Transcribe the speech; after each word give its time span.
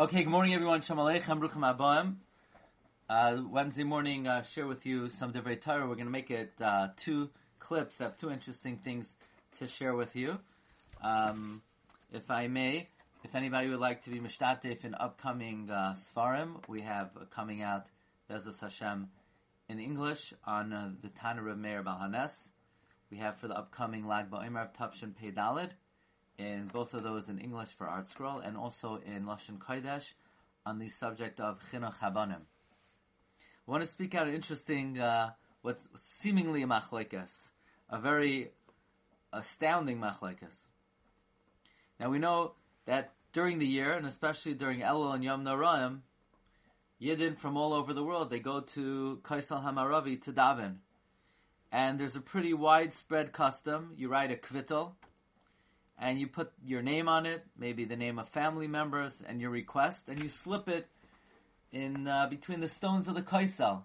Okay, 0.00 0.22
good 0.22 0.30
morning 0.30 0.54
everyone. 0.54 0.80
Shalom 0.80 1.06
Aleichem, 1.06 1.40
Bruchim 1.40 1.76
Abayim. 1.76 2.14
Uh, 3.10 3.42
Wednesday 3.46 3.84
morning, 3.84 4.26
uh, 4.26 4.40
share 4.40 4.66
with 4.66 4.86
you 4.86 5.10
some 5.10 5.30
Divrei 5.30 5.60
Torah. 5.60 5.86
We're 5.86 5.94
going 5.94 6.06
to 6.06 6.10
make 6.10 6.30
it 6.30 6.54
uh, 6.58 6.88
two 6.96 7.28
clips. 7.58 8.00
I 8.00 8.04
have 8.04 8.16
two 8.16 8.30
interesting 8.30 8.78
things 8.78 9.14
to 9.58 9.68
share 9.68 9.94
with 9.94 10.16
you. 10.16 10.38
Um, 11.02 11.60
if 12.14 12.30
I 12.30 12.48
may, 12.48 12.88
if 13.24 13.34
anybody 13.34 13.68
would 13.68 13.78
like 13.78 14.02
to 14.04 14.10
be 14.10 14.20
mishtatif 14.20 14.86
in 14.86 14.94
upcoming 14.94 15.70
uh, 15.70 15.94
Svarim, 16.16 16.66
we 16.66 16.80
have 16.80 17.10
coming 17.30 17.60
out 17.60 17.84
Bezos 18.30 18.58
Hashem 18.58 19.10
in 19.68 19.78
English 19.78 20.32
on 20.46 20.72
uh, 20.72 20.92
the 21.02 21.10
Tana 21.10 21.42
Reb 21.42 21.58
Meir 21.58 21.82
Balhanes. 21.82 22.48
We 23.10 23.18
have 23.18 23.36
for 23.36 23.48
the 23.48 23.54
upcoming 23.58 24.06
Lag 24.06 24.30
BaOmer 24.30 24.62
of 24.62 24.72
Tafshin 24.72 25.14
Pei 25.14 25.30
Dalid, 25.30 25.72
in 26.40 26.70
both 26.72 26.94
of 26.94 27.02
those 27.02 27.28
in 27.28 27.38
English 27.38 27.68
for 27.76 27.86
Art 27.86 28.08
Scroll, 28.08 28.38
and 28.38 28.56
also 28.56 28.98
in 29.04 29.24
Lashon 29.24 29.58
Kodesh 29.58 30.14
on 30.64 30.78
the 30.78 30.88
subject 30.88 31.38
of 31.38 31.60
Chinuch 31.70 31.98
Habanim. 31.98 32.42
I 33.68 33.70
want 33.70 33.82
to 33.84 33.88
speak 33.88 34.14
out 34.14 34.26
an 34.26 34.34
interesting, 34.34 34.98
uh, 34.98 35.32
what's 35.60 35.86
seemingly 36.20 36.62
a 36.62 36.66
machlekes, 36.66 37.32
a 37.90 38.00
very 38.00 38.52
astounding 39.32 39.98
machlekes. 39.98 40.66
Now 41.98 42.08
we 42.08 42.18
know 42.18 42.52
that 42.86 43.12
during 43.34 43.58
the 43.58 43.66
year, 43.66 43.92
and 43.92 44.06
especially 44.06 44.54
during 44.54 44.80
Elul 44.80 45.14
and 45.14 45.22
Yom 45.22 45.44
Noraim, 45.44 46.00
Yidden 47.00 47.36
from 47.36 47.56
all 47.56 47.72
over 47.74 47.92
the 47.92 48.02
world, 48.02 48.30
they 48.30 48.40
go 48.40 48.60
to 48.60 49.20
Kaisal 49.22 49.64
Hamaravi 49.64 50.20
to 50.22 50.32
daven. 50.32 50.76
And 51.72 52.00
there's 52.00 52.16
a 52.16 52.20
pretty 52.20 52.52
widespread 52.52 53.32
custom. 53.32 53.92
You 53.96 54.08
write 54.08 54.30
a 54.30 54.36
kvittel, 54.36 54.92
and 56.00 56.18
you 56.18 56.26
put 56.26 56.50
your 56.64 56.80
name 56.80 57.08
on 57.08 57.26
it, 57.26 57.44
maybe 57.58 57.84
the 57.84 57.94
name 57.94 58.18
of 58.18 58.28
family 58.30 58.66
members, 58.66 59.12
and 59.28 59.40
your 59.40 59.50
request, 59.50 60.04
and 60.08 60.20
you 60.20 60.28
slip 60.28 60.66
it 60.68 60.88
in 61.72 62.08
uh, 62.08 62.26
between 62.28 62.60
the 62.60 62.68
stones 62.68 63.06
of 63.06 63.14
the 63.14 63.22
Kaisel. 63.22 63.82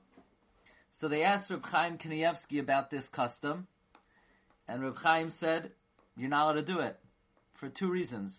So 0.93 1.09
they 1.09 1.23
asked 1.23 1.49
Reb 1.49 1.65
Chaim 1.65 1.97
Kanievsky 1.97 2.59
about 2.59 2.89
this 2.89 3.07
custom, 3.09 3.67
and 4.67 4.81
Reb 4.81 4.97
Chaim 4.97 5.29
said, 5.29 5.71
"You're 6.15 6.29
not 6.29 6.45
allowed 6.45 6.53
to 6.53 6.61
do 6.61 6.79
it 6.79 6.97
for 7.53 7.67
two 7.67 7.89
reasons. 7.89 8.33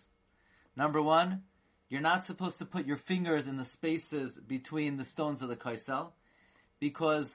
Number 0.75 1.01
one, 1.01 1.43
you're 1.87 2.01
not 2.01 2.25
supposed 2.25 2.57
to 2.59 2.65
put 2.65 2.87
your 2.87 2.97
fingers 2.97 3.47
in 3.47 3.57
the 3.57 3.65
spaces 3.65 4.37
between 4.47 4.97
the 4.97 5.05
stones 5.05 5.41
of 5.43 5.49
the 5.49 5.55
Kaisel, 5.55 6.11
because 6.79 7.29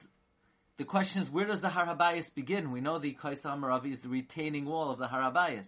the 0.77 0.83
question 0.83 1.21
is, 1.21 1.29
where 1.29 1.45
does 1.45 1.61
the 1.61 1.69
Har 1.69 1.85
Habayis 1.85 2.33
begin? 2.33 2.71
We 2.71 2.81
know 2.81 2.99
the 2.99 3.13
Kaisel 3.13 3.59
Maravi 3.59 3.93
is 3.93 4.01
the 4.01 4.09
retaining 4.09 4.65
wall 4.65 4.91
of 4.91 4.99
the 4.99 5.07
Har 5.07 5.31
Habayis. 5.31 5.67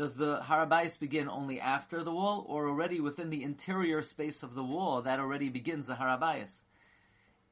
Does 0.00 0.14
the 0.14 0.36
Har 0.36 0.66
Habayis 0.66 0.98
begin 0.98 1.28
only 1.28 1.60
after 1.60 2.02
the 2.02 2.10
wall, 2.10 2.46
or 2.48 2.66
already 2.66 3.00
within 3.00 3.28
the 3.28 3.42
interior 3.42 4.00
space 4.00 4.42
of 4.42 4.54
the 4.54 4.64
wall 4.64 5.02
that 5.02 5.20
already 5.20 5.50
begins 5.50 5.88
the 5.88 5.94
Har 5.94 6.16
Habayis? 6.16 6.50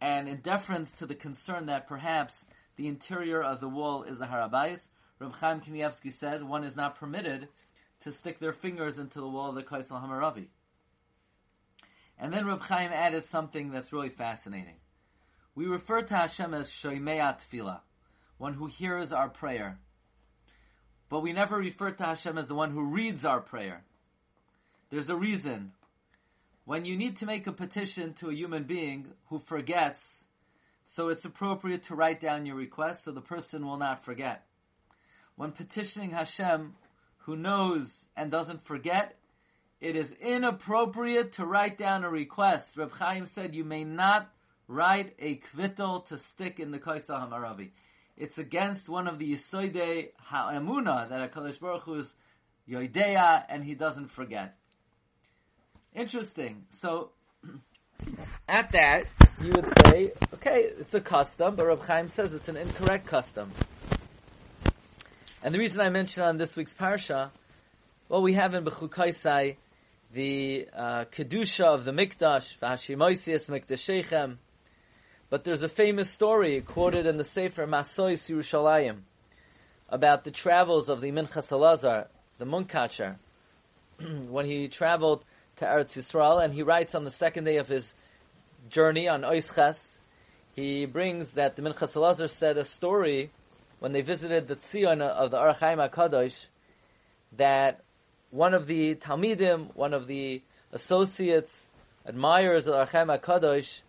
And 0.00 0.30
in 0.30 0.41
deference 0.41 0.91
to 0.92 1.04
the 1.04 1.14
concern 1.14 1.66
that 1.66 1.86
perhaps 1.86 2.46
the 2.76 2.88
interior 2.88 3.42
of 3.42 3.60
the 3.60 3.69
wall 3.69 4.04
is 4.04 4.19
the 4.19 4.24
Har 4.24 4.48
Habayis, 4.48 4.80
Reb 5.19 5.34
Chaim 5.34 5.60
Kanievsky 5.60 6.10
said 6.10 6.42
one 6.42 6.64
is 6.64 6.74
not 6.74 6.98
permitted 6.98 7.48
to 8.04 8.12
stick 8.12 8.38
their 8.38 8.54
fingers 8.54 8.98
into 8.98 9.20
the 9.20 9.28
wall 9.28 9.50
of 9.50 9.54
the 9.54 9.62
Kaisel 9.62 10.02
Hamaravi. 10.02 10.46
And 12.19 12.32
then 12.32 12.46
Reb 12.46 12.62
Chaim 12.62 12.92
added 12.94 13.24
something 13.24 13.72
that's 13.72 13.92
really 13.92 14.08
fascinating. 14.08 14.76
We 15.54 15.66
refer 15.66 16.00
to 16.00 16.16
Hashem 16.16 16.54
as 16.54 16.70
Tefillah, 16.70 17.80
one 18.38 18.54
who 18.54 18.69
hears 18.69 19.12
our 19.12 19.28
prayer. 19.28 19.80
But 21.08 21.20
we 21.20 21.32
never 21.32 21.56
refer 21.56 21.90
to 21.90 22.04
Hashem 22.04 22.36
as 22.36 22.48
the 22.48 22.54
one 22.54 22.70
who 22.70 22.82
reads 22.82 23.24
our 23.24 23.40
prayer. 23.40 23.82
There's 24.90 25.10
a 25.10 25.16
reason. 25.16 25.72
When 26.64 26.84
you 26.84 26.96
need 26.96 27.16
to 27.18 27.26
make 27.26 27.46
a 27.46 27.52
petition 27.52 28.14
to 28.14 28.28
a 28.28 28.34
human 28.34 28.64
being 28.64 29.08
who 29.28 29.38
forgets, 29.38 30.24
so 30.84 31.08
it's 31.08 31.24
appropriate 31.24 31.84
to 31.84 31.94
write 31.94 32.20
down 32.20 32.44
your 32.44 32.56
request 32.56 33.04
so 33.04 33.12
the 33.12 33.20
person 33.20 33.64
will 33.64 33.78
not 33.78 34.04
forget. 34.04 34.44
When 35.36 35.52
petitioning 35.52 36.10
Hashem, 36.10 36.74
who 37.18 37.36
knows 37.36 37.91
and 38.16 38.30
doesn't 38.30 38.64
forget, 38.64 39.16
it 39.80 39.97
is 39.97 40.12
inappropriate 40.20 41.32
to 41.32 41.47
write 41.47 41.78
down 41.78 42.04
a 42.04 42.10
request. 42.10 42.76
Reb 42.76 42.92
Chaim 42.92 43.26
said 43.26 43.54
you 43.54 43.64
may 43.64 43.84
not 43.84 44.30
write 44.66 45.14
a 45.18 45.41
kvittel 45.54 46.06
to 46.08 46.18
stick 46.18 46.58
in 46.58 46.70
the 46.70 46.78
Kaisah 46.78 47.28
Hamaravi 47.28 47.70
it's 48.18 48.38
against 48.38 48.88
one 48.88 49.06
of 49.06 49.18
the 49.18 49.32
Yisoidei 49.32 50.08
Ha'emuna 50.18 51.08
that 51.08 51.32
HaKadosh 51.32 51.60
Baruch 51.60 51.82
Hu 51.84 51.94
is 52.00 52.12
Yoideya 52.68 53.44
and 53.48 53.64
he 53.64 53.74
doesn't 53.74 54.08
forget. 54.08 54.56
Interesting. 55.94 56.64
So, 56.72 57.10
at 58.48 58.72
that, 58.72 59.04
you 59.40 59.52
would 59.52 59.72
say, 59.86 60.12
okay, 60.34 60.70
it's 60.78 60.94
a 60.94 61.00
custom, 61.00 61.54
but 61.54 61.66
Reb 61.66 61.82
Chaim 61.82 62.08
says 62.08 62.34
it's 62.34 62.48
an 62.48 62.56
incorrect 62.56 63.06
custom. 63.06 63.52
And 65.42 65.54
the 65.54 65.58
reason 65.58 65.80
I 65.80 65.88
mention 65.88 66.24
on 66.24 66.36
this 66.36 66.56
week's 66.56 66.74
Parsha, 66.74 67.30
well, 68.08 68.22
we 68.22 68.34
have 68.34 68.54
in 68.54 68.64
Bechukaisai 68.64 69.56
the 70.12 70.68
uh, 70.74 71.04
Kedusha 71.04 71.66
of 71.66 71.84
the 71.84 71.92
Mikdash, 71.92 72.58
V'hashimoisias 72.58 73.48
Mikdashechem, 73.48 74.38
but 75.31 75.44
there's 75.44 75.62
a 75.62 75.69
famous 75.69 76.11
story 76.11 76.61
quoted 76.61 77.06
in 77.06 77.19
the 77.19 77.25
Sefer 77.25 77.66
Masois 77.66 78.28
Yerushalayim 78.28 79.00
about 79.89 80.25
the 80.25 80.31
travels 80.31 80.89
of 80.89 81.00
the 81.00 81.11
Minchas 81.11 81.50
Elazar, 81.50 82.06
the 82.39 82.47
Munkatcher, 82.47 83.16
when 84.28 84.47
he 84.47 84.69
traveled 84.69 85.25
to 85.56 85.65
Eretz 85.65 85.93
Yisrael, 85.93 86.43
and 86.43 86.55
he 86.55 86.62
writes 86.62 86.94
on 86.94 87.05
the 87.05 87.11
second 87.11 87.44
day 87.44 87.56
of 87.56 87.69
his 87.69 87.93
journey 88.71 89.09
on 89.09 89.22
Oisches, 89.22 89.78
he 90.55 90.87
brings 90.87 91.31
that 91.33 91.56
the 91.56 91.62
Minchas 91.62 91.93
Elazar 91.93 92.31
said 92.31 92.56
a 92.56 92.65
story 92.65 93.31
when 93.81 93.93
they 93.93 94.00
visited 94.00 94.49
the 94.49 94.56
Tzion 94.56 95.00
of 95.00 95.31
the 95.31 95.39
Ohr 95.39 95.55
Hachaim 95.55 95.89
HaKadosh, 95.89 96.34
that 97.37 97.81
one 98.31 98.55
of 98.55 98.66
the 98.66 98.95
Talmidim, 98.95 99.75
one 99.75 99.95
of 99.95 100.06
the 100.06 100.43
associates, 100.72 101.66
admirers 102.06 102.66
of 102.66 102.72
the 102.72 102.81
Ohr 102.81 102.87
Hachaim 102.87 103.21
HaKadosh, 103.21 103.81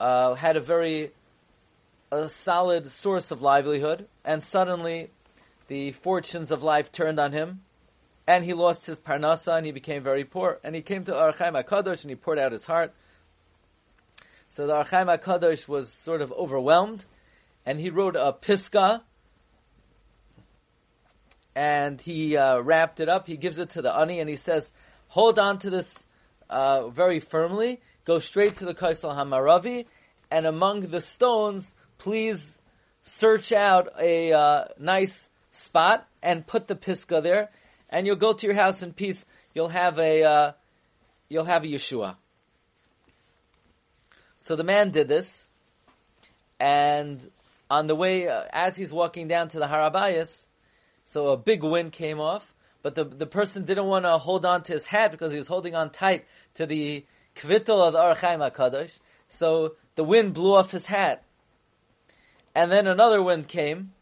uh, 0.00 0.34
had 0.34 0.56
a 0.56 0.60
very 0.60 1.12
a 2.12 2.28
solid 2.28 2.90
source 2.92 3.30
of 3.30 3.42
livelihood, 3.42 4.06
and 4.24 4.42
suddenly 4.44 5.10
the 5.68 5.92
fortunes 5.92 6.50
of 6.50 6.62
life 6.62 6.92
turned 6.92 7.18
on 7.18 7.32
him, 7.32 7.62
and 8.26 8.44
he 8.44 8.52
lost 8.52 8.86
his 8.86 8.98
parnasa, 8.98 9.56
and 9.56 9.66
he 9.66 9.72
became 9.72 10.02
very 10.02 10.24
poor. 10.24 10.58
And 10.62 10.74
he 10.74 10.82
came 10.82 11.04
to 11.04 11.14
Ohr 11.14 11.32
Hachaim 11.32 11.60
HaKadosh, 11.60 12.02
and 12.02 12.10
he 12.10 12.16
poured 12.16 12.38
out 12.38 12.52
his 12.52 12.64
heart. 12.64 12.94
So 14.48 14.66
the 14.66 14.74
Ohr 14.74 14.84
Hachaim 14.84 15.18
HaKadosh 15.18 15.66
was 15.66 15.92
sort 15.92 16.20
of 16.22 16.32
overwhelmed, 16.32 17.04
and 17.64 17.80
he 17.80 17.90
wrote 17.90 18.16
a 18.16 18.32
piska, 18.32 19.02
and 21.54 22.00
he 22.00 22.36
uh, 22.36 22.60
wrapped 22.60 23.00
it 23.00 23.08
up. 23.08 23.26
He 23.26 23.36
gives 23.36 23.58
it 23.58 23.70
to 23.70 23.82
the 23.82 23.92
ani, 23.92 24.20
and 24.20 24.28
he 24.28 24.36
says, 24.36 24.70
"Hold 25.08 25.38
on 25.38 25.58
to 25.60 25.70
this 25.70 25.92
uh, 26.48 26.88
very 26.88 27.18
firmly, 27.18 27.80
go 28.06 28.18
straight 28.18 28.56
to 28.56 28.64
the 28.64 28.74
Kaisal 28.74 29.14
Hamaravi, 29.14 29.86
and 30.30 30.46
among 30.46 30.82
the 30.82 31.00
stones, 31.00 31.74
please 31.98 32.58
search 33.02 33.52
out 33.52 33.88
a 34.00 34.32
uh, 34.32 34.64
nice 34.78 35.28
spot 35.50 36.06
and 36.22 36.46
put 36.46 36.68
the 36.68 36.74
piska 36.74 37.22
there, 37.22 37.50
and 37.90 38.06
you'll 38.06 38.16
go 38.16 38.32
to 38.32 38.46
your 38.46 38.54
house 38.54 38.82
in 38.82 38.92
peace. 38.92 39.22
You'll 39.54 39.68
have 39.68 39.98
a 39.98 40.22
uh, 40.22 40.52
you'll 41.28 41.44
have 41.44 41.64
a 41.64 41.66
Yeshua. 41.66 42.16
So 44.38 44.54
the 44.54 44.64
man 44.64 44.90
did 44.90 45.08
this, 45.08 45.42
and 46.60 47.20
on 47.68 47.88
the 47.88 47.94
way, 47.94 48.28
uh, 48.28 48.44
as 48.52 48.76
he's 48.76 48.92
walking 48.92 49.26
down 49.26 49.48
to 49.48 49.58
the 49.58 49.66
Har 49.66 49.90
Habayis, 49.90 50.46
so 51.06 51.28
a 51.28 51.36
big 51.36 51.64
wind 51.64 51.92
came 51.92 52.20
off, 52.20 52.44
but 52.82 52.94
the 52.94 53.04
the 53.04 53.26
person 53.26 53.64
didn't 53.64 53.86
want 53.86 54.04
to 54.04 54.18
hold 54.18 54.46
on 54.46 54.62
to 54.64 54.72
his 54.72 54.86
hat 54.86 55.10
because 55.10 55.32
he 55.32 55.38
was 55.38 55.48
holding 55.48 55.74
on 55.74 55.90
tight 55.90 56.26
to 56.54 56.66
the 56.66 57.04
kvittel 57.36 57.86
of 57.86 57.92
the 57.92 58.00
Ohr 58.00 58.14
Hachaim 58.14 58.50
HaKadosh. 58.50 58.92
So 59.28 59.74
the 59.94 60.04
wind 60.04 60.34
blew 60.34 60.54
off 60.54 60.70
his 60.70 60.86
hat. 60.86 61.22
And 62.54 62.72
then 62.72 62.86
another 62.86 63.22
wind 63.22 63.48
came, 63.48 63.92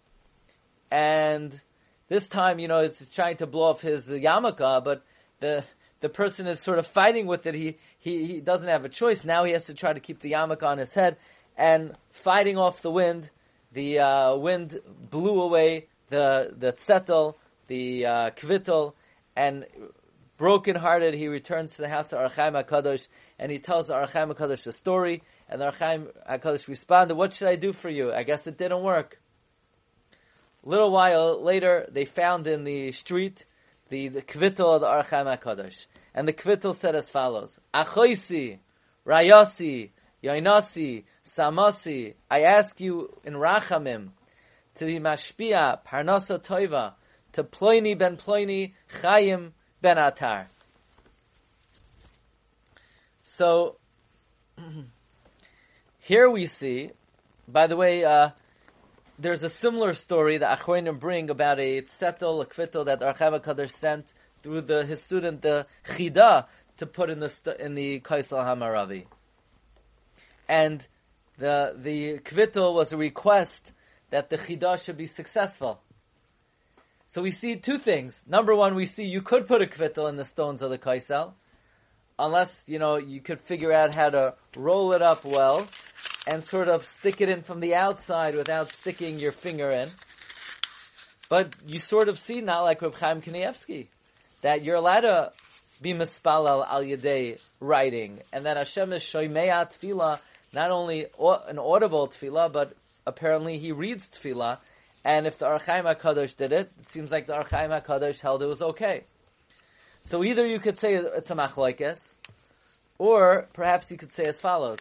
and 0.89 1.61
this 2.09 2.29
time, 2.29 2.61
you 2.61 2.69
know, 2.69 2.79
it's 2.79 3.05
trying 3.13 3.39
to 3.39 3.49
blow 3.49 3.71
off 3.71 3.81
his 3.81 4.07
yarmulke, 4.07 4.85
but 4.85 5.03
the 5.41 5.65
the 6.01 6.09
person 6.09 6.47
is 6.47 6.61
sort 6.61 6.79
of 6.79 6.87
fighting 6.87 7.27
with 7.27 7.47
it. 7.47 7.55
He, 7.55 7.79
he 7.99 8.27
he 8.27 8.41
doesn't 8.41 8.69
have 8.69 8.85
a 8.85 8.89
choice. 8.89 9.25
Now 9.25 9.43
he 9.43 9.53
has 9.53 9.65
to 9.65 9.75
try 9.75 9.93
to 9.93 9.99
keep 9.99 10.21
the 10.21 10.33
yarmulke 10.33 10.63
on 10.63 10.79
his 10.79 10.95
head, 10.95 11.17
and 11.57 11.97
fighting 12.13 12.57
off 12.57 12.81
the 12.81 12.93
wind. 12.93 13.29
The 13.73 13.99
uh, 13.99 14.37
wind 14.37 14.79
blew 15.11 15.41
away 15.41 15.89
the 16.11 16.55
the 16.57 16.73
tzetel, 16.75 17.35
the 17.67 18.07
uh, 18.07 18.31
kvittel, 18.31 18.93
and 19.35 19.67
broken-hearted, 20.37 21.15
he 21.15 21.29
returns 21.29 21.73
to 21.73 21.79
the 21.79 21.89
house 21.89 22.13
of 22.13 22.21
Ohr 22.21 22.29
Hachaim 22.29 22.65
HaKadosh, 22.65 23.07
and 23.39 23.51
he 23.51 23.59
tells 23.59 23.89
the 23.89 23.95
Ohr 23.95 24.07
Hachaim 24.07 24.35
HaKadosh 24.35 24.65
the 24.65 24.73
story, 24.73 25.23
and 25.49 25.61
the 25.61 25.67
Ohr 25.67 25.73
Hachaim 25.73 26.07
HaKadosh 26.29 26.69
responded, 26.69 27.15
what 27.15 27.33
should 27.33 27.49
I 27.49 27.57
do 27.57 27.73
for 27.73 27.89
you? 27.89 28.13
I 28.13 28.23
guess 28.23 28.47
it 28.47 28.59
didn't 28.59 28.83
work. 28.83 29.21
A 30.65 30.69
little 30.69 30.91
while 30.91 31.43
later, 31.43 31.87
they 31.91 32.05
found 32.05 32.47
in 32.47 32.65
the 32.65 32.93
street 32.93 33.45
the, 33.89 34.09
the 34.09 34.23
kvittel 34.23 34.75
of 34.75 34.81
the 34.81 34.89
Ohr 34.89 35.03
Hachaim 35.03 35.39
HaKadosh. 35.39 35.87
And 36.15 36.29
the 36.29 36.33
kvittel 36.33 36.75
said 36.79 36.95
as 36.95 37.11
follows: 37.11 37.59
Achoisi, 37.75 38.59
Rayasi, 39.07 39.91
Yainasi, 40.23 41.05
Samasi. 41.27 42.15
I 42.31 42.43
ask 42.43 42.81
you 42.81 43.19
in 43.25 43.35
Rachamim 43.35 44.11
to 44.77 44.87
be 44.87 44.99
mashpia 44.99 45.81
parnasa 45.87 46.39
toiva 46.43 46.95
to 47.33 47.45
ploini 47.45 47.99
ben 47.99 48.17
ploini 48.17 48.73
chayim 49.01 49.51
ben 49.83 49.97
atar. 49.97 50.47
So 53.37 53.79
here 55.99 56.31
we 56.31 56.47
see, 56.47 56.93
by 57.49 57.67
the 57.67 57.75
way, 57.75 58.05
uh, 58.05 58.31
there's 59.19 59.43
a 59.43 59.49
similar 59.49 59.93
story 59.93 60.39
that 60.39 60.61
Achronim 60.61 61.01
bring 61.01 61.31
about 61.31 61.59
a 61.59 61.83
tzetel, 61.83 62.43
a 62.43 62.47
kvittel 62.47 62.85
that 62.85 63.01
Kadosh 63.01 63.71
sent 63.71 64.07
through 64.41 64.61
the 64.61 64.85
his 64.85 65.01
student 65.03 65.43
the 65.43 65.67
chida 65.85 66.47
to 66.77 66.87
put 66.87 67.11
in 67.11 67.19
the 67.19 67.57
in 67.59 67.75
the 67.75 67.99
Kaisel 68.01 68.39
Hamaravi, 68.45 69.07
and 70.49 70.87
the 71.39 71.75
the 71.77 72.19
kvittel 72.19 72.73
was 72.73 72.93
a 72.93 72.97
request 72.97 73.73
that 74.11 74.31
the 74.31 74.39
chida 74.39 74.81
should 74.81 74.97
be 74.97 75.07
successful. 75.07 75.81
So 77.09 77.21
we 77.21 77.33
see 77.33 77.57
two 77.57 77.79
things. 77.81 78.23
Number 78.29 78.55
one, 78.55 78.77
we 78.77 78.87
see 78.87 79.05
you 79.05 79.23
could 79.23 79.49
put 79.49 79.61
a 79.61 79.67
kvittel 79.67 80.09
in 80.09 80.15
the 80.15 80.25
stones 80.25 80.63
of 80.63 80.71
the 80.71 80.79
kaisel, 80.79 81.33
unless 82.19 82.63
you 82.67 82.79
know 82.79 82.97
you 82.97 83.21
could 83.21 83.41
figure 83.41 83.73
out 83.73 83.95
how 83.95 84.11
to 84.11 84.35
roll 84.57 84.93
it 84.93 85.03
up 85.03 85.25
well 85.25 85.67
and 86.27 86.45
sort 86.45 86.69
of 86.69 86.87
stick 86.99 87.21
it 87.21 87.29
in 87.29 87.43
from 87.43 87.61
the 87.61 87.75
outside 87.75 88.35
without 88.35 88.73
sticking 88.73 89.19
your 89.19 89.33
finger 89.33 89.69
in. 89.69 89.91
But 91.29 91.55
you 91.67 91.81
sort 91.81 92.09
of 92.09 92.19
see, 92.19 92.41
not 92.41 92.63
like 92.63 92.83
Reb 92.83 92.95
Chaim 92.95 93.21
Kanievsky, 93.21 93.89
that 94.43 94.63
you're 94.63 94.77
allowed 94.77 95.01
to 95.01 95.33
be 95.81 95.93
mispalal 95.93 96.67
al 96.67 96.83
yedei 96.83 97.39
writing, 97.61 98.21
and 98.33 98.45
that 98.47 98.57
Hashem 98.57 98.93
is 98.93 99.03
shoymea 99.03 99.73
tefillah, 99.73 100.21
not 100.53 100.71
only 100.71 101.07
an 101.19 101.59
audible 101.59 102.09
tefillah, 102.09 102.53
but 102.53 102.75
apparently 103.07 103.59
he 103.59 103.73
reads 103.73 104.09
tefillah. 104.11 104.59
And 105.05 105.27
if 105.27 105.39
the 105.39 105.47
Ohr 105.47 105.59
Hachaim 105.59 105.85
HaKadosh 105.85 106.37
did 106.37 106.53
it, 106.53 106.71
it 106.81 106.91
seems 106.91 107.11
like 107.11 107.27
the 107.27 107.37
Ohr 107.37 107.45
Hachaim 107.45 107.83
HaKadosh 107.83 108.21
held 108.21 108.43
it 108.43 108.47
was 108.47 108.63
okay. 108.63 109.05
So 110.11 110.23
either 110.23 110.47
you 110.47 110.61
could 110.61 110.79
say 110.79 110.95
it's 110.95 111.31
a 111.31 111.35
machlokes, 111.35 112.01
or 112.99 113.49
perhaps 113.53 113.91
you 113.91 113.97
could 113.97 114.13
say 114.13 114.25
as 114.25 114.41
follows: 114.41 114.79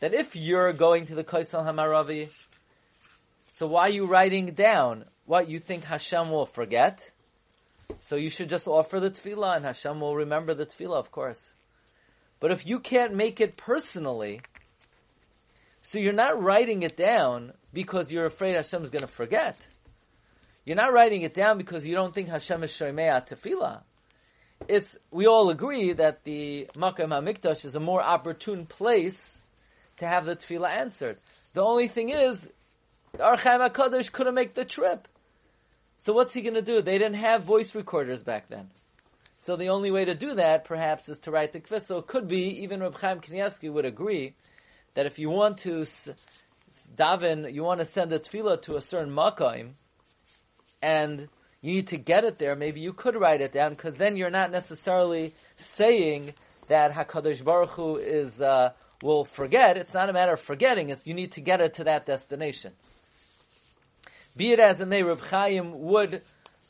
that 0.00 0.14
if 0.14 0.36
you're 0.36 0.72
going 0.72 1.06
to 1.06 1.14
the 1.14 1.24
Kaisel 1.24 1.64
Hamaravi, 1.64 2.28
so 3.52 3.66
why 3.66 3.88
are 3.88 3.90
you 3.90 4.06
writing 4.06 4.46
down 4.52 5.04
what 5.26 5.48
you 5.48 5.58
think 5.58 5.84
Hashem 5.84 6.30
will 6.30 6.46
forget? 6.46 7.10
So 8.00 8.16
you 8.16 8.28
should 8.28 8.50
just 8.50 8.66
offer 8.66 9.00
the 9.00 9.10
tefillah, 9.10 9.56
and 9.56 9.64
Hashem 9.64 10.00
will 10.00 10.16
remember 10.16 10.54
the 10.54 10.66
tefillah, 10.66 10.98
of 10.98 11.10
course. 11.10 11.40
But 12.40 12.50
if 12.50 12.66
you 12.66 12.80
can't 12.80 13.14
make 13.14 13.40
it 13.40 13.56
personally, 13.56 14.42
so 15.82 15.98
you're 15.98 16.12
not 16.12 16.42
writing 16.42 16.82
it 16.82 16.96
down 16.96 17.52
because 17.72 18.12
you're 18.12 18.26
afraid 18.26 18.54
Hashem 18.54 18.82
is 18.82 18.90
going 18.90 19.02
to 19.02 19.06
forget. 19.06 19.56
You're 20.66 20.76
not 20.76 20.92
writing 20.92 21.22
it 21.22 21.34
down 21.34 21.56
because 21.56 21.86
you 21.86 21.94
don't 21.94 22.14
think 22.14 22.28
Hashem 22.28 22.62
is 22.64 22.72
shoymea 22.72 23.26
tefillah. 23.26 23.82
It's 24.68 24.96
we 25.10 25.26
all 25.26 25.50
agree 25.50 25.92
that 25.92 26.24
the 26.24 26.68
Makam 26.74 27.08
HaMikdash 27.08 27.64
is 27.64 27.74
a 27.74 27.80
more 27.80 28.02
opportune 28.02 28.66
place 28.66 29.42
to 29.98 30.06
have 30.06 30.24
the 30.24 30.36
tefillah 30.36 30.70
answered. 30.70 31.18
The 31.52 31.62
only 31.62 31.88
thing 31.88 32.10
is, 32.10 32.48
Ohr 33.20 33.36
Hachaim 33.36 33.70
HaKadosh 33.70 34.10
couldn't 34.10 34.34
make 34.34 34.54
the 34.54 34.64
trip. 34.64 35.06
So 35.98 36.12
what's 36.12 36.34
he 36.34 36.42
going 36.42 36.54
to 36.54 36.62
do? 36.62 36.82
They 36.82 36.98
didn't 36.98 37.14
have 37.14 37.44
voice 37.44 37.74
recorders 37.74 38.22
back 38.22 38.48
then. 38.48 38.70
So 39.46 39.56
the 39.56 39.68
only 39.68 39.90
way 39.90 40.06
to 40.06 40.14
do 40.14 40.34
that, 40.34 40.64
perhaps, 40.64 41.08
is 41.08 41.18
to 41.20 41.30
write 41.30 41.52
the 41.52 41.60
kvittel. 41.60 41.86
So 41.86 41.98
it 41.98 42.06
could 42.06 42.28
be, 42.28 42.62
even 42.62 42.80
Reb 42.80 42.98
Chaim 42.98 43.20
Kanievsky 43.20 43.70
would 43.70 43.84
agree, 43.84 44.34
that 44.94 45.06
if 45.06 45.18
you 45.18 45.28
want 45.28 45.58
to 45.58 45.86
daven, 46.96 47.52
you 47.52 47.62
want 47.62 47.80
to 47.80 47.84
send 47.84 48.12
a 48.12 48.18
tefillah 48.18 48.62
to 48.62 48.76
a 48.76 48.80
certain 48.80 49.14
makaim, 49.14 49.72
and 50.82 51.28
you 51.64 51.76
need 51.76 51.88
to 51.88 51.96
get 51.96 52.24
it 52.24 52.38
there, 52.38 52.54
maybe 52.54 52.80
you 52.80 52.92
could 52.92 53.16
write 53.16 53.40
it 53.40 53.52
down, 53.52 53.70
because 53.70 53.94
then 53.96 54.16
you're 54.16 54.28
not 54.28 54.50
necessarily 54.50 55.34
saying 55.56 56.34
that 56.68 56.92
HaKadosh 56.92 57.42
Baruch 57.42 57.70
Hu 57.70 57.96
is, 57.96 58.40
uh, 58.40 58.72
will 59.02 59.24
forget. 59.24 59.78
It's 59.78 59.94
not 59.94 60.10
a 60.10 60.12
matter 60.12 60.34
of 60.34 60.40
forgetting, 60.40 60.90
it's 60.90 61.06
you 61.06 61.14
need 61.14 61.32
to 61.32 61.40
get 61.40 61.62
it 61.62 61.74
to 61.74 61.84
that 61.84 62.04
destination. 62.04 62.72
Be 64.36 64.52
it 64.52 64.60
as 64.60 64.80
it 64.80 64.88
may, 64.88 65.02
Reb 65.02 65.20
Chaim 65.20 65.80
would 65.80 66.22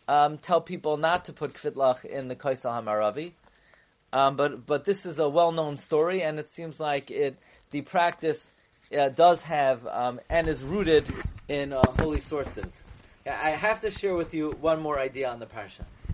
um, 0.06 0.38
tell 0.38 0.61
people 0.61 0.96
not 0.96 1.25
to 1.25 1.32
put 1.32 1.55
kvitlach 1.55 2.05
in 2.05 2.29
the 2.29 2.37
Kaisal 2.37 2.81
Hamaravi. 2.81 3.32
Um, 4.12 4.37
but 4.37 4.64
but 4.64 4.85
this 4.85 5.06
is 5.06 5.19
a 5.19 5.29
well-known 5.29 5.76
story, 5.76 6.23
and 6.23 6.38
it 6.38 6.49
seems 6.50 6.79
like 6.79 7.11
it 7.11 7.37
the 7.73 7.81
practice 7.81 8.49
uh, 8.96 9.08
does 9.08 9.41
have 9.43 9.85
um, 9.88 10.20
and 10.31 10.46
is 10.46 10.62
rooted 10.62 11.05
in 11.49 11.73
uh, 11.73 11.82
holy 11.99 12.20
sources. 12.20 12.85
I 13.26 13.50
have 13.50 13.81
to 13.81 13.91
share 13.91 14.15
with 14.15 14.35
you 14.35 14.50
one 14.61 14.81
more 14.81 14.99
idea 14.99 15.29
on 15.29 15.38
the 15.38 15.47
parsha. 15.47 15.85